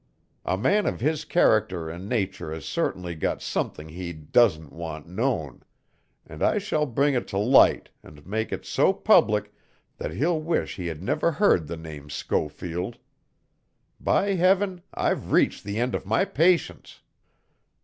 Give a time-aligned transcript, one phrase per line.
[0.45, 5.61] "A man of his character and nature has certainly got something he doesn't want known,
[6.25, 9.53] and I shall bring it to light and make it so public
[9.97, 12.97] that he'll wish he had never heard the name Schofield.
[13.99, 17.01] By Heaven, I've reached the end of my patience!"